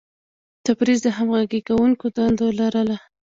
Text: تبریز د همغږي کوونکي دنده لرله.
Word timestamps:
تبریز 0.65 0.99
د 1.03 1.07
همغږي 1.17 1.61
کوونکي 1.67 2.07
دنده 2.17 2.47
لرله. 2.59 2.97